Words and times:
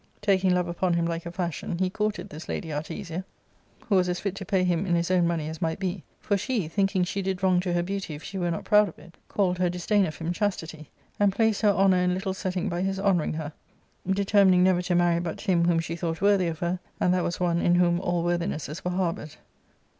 Taking 0.19 0.51
love 0.55 0.65
w^n 0.65 0.95
him 0.95 1.05
like" 1.05 1.27
a 1.27 1.31
"fashion, 1.31 1.77
hej 1.77 1.93
courted 1.93 2.29
this 2.29 2.49
lady 2.49 2.69
Artesia, 2.69 3.23
who 3.85 3.93
was 3.97 4.09
as 4.09 4.19
fit 4.19 4.33
to 4.37 4.45
pay 4.45 4.63
him 4.63 4.87
in 4.87 4.95
his 4.95 5.11
own| 5.11 5.27
money 5.27 5.47
as 5.47 5.61
might 5.61 5.77
be; 5.79 6.03
for 6.19 6.37
she, 6.37 6.67
thinking 6.67 7.03
she 7.03 7.21
did 7.21 7.43
wrong 7.43 7.59
to 7.59 7.71
herj 7.71 7.85
Beauty 7.85 8.15
if 8.15 8.23
she 8.23 8.39
were 8.39 8.49
not 8.49 8.63
proud 8.63 8.89
of 8.89 8.97
it, 8.97 9.15
called 9.27 9.59
her 9.59 9.69
disdain 9.69 10.07
of 10.07 10.17
hin^f 10.17 10.29
J 10.29 10.33
chastity, 10.33 10.89
and 11.19 11.31
placed 11.31 11.61
her 11.61 11.69
honour 11.69 11.97
in 12.01 12.15
little 12.15 12.33
setting 12.33 12.67
by 12.67 12.81
his 12.81 12.99
honouring 12.99 13.33
her, 13.33 13.53
determining 14.09 14.63
never 14.63 14.81
to 14.81 14.95
marry 14.95 15.19
but 15.19 15.39
him 15.41 15.67
whoni 15.67 15.83
she 15.83 15.95
thought 15.95 16.19
worthy 16.19 16.47
of 16.47 16.57
her, 16.57 16.79
and 16.99 17.13
that 17.13 17.23
was 17.23 17.39
one 17.39 17.59
in 17.61 17.75
whom 17.75 17.99
all 17.99 18.23
worthinesses 18.23 18.83
were 18.83 18.89
harboured. 18.89 19.35